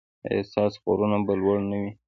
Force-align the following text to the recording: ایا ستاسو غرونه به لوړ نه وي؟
ایا 0.27 0.41
ستاسو 0.49 0.77
غرونه 0.85 1.17
به 1.25 1.33
لوړ 1.41 1.57
نه 1.69 1.77
وي؟ 1.81 1.91